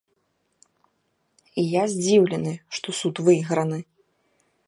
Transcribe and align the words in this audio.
І 1.63 1.65
я 1.73 1.83
здзіўлены, 1.93 2.53
што 2.77 2.89
суд 3.03 3.15
выйграны. 3.27 3.79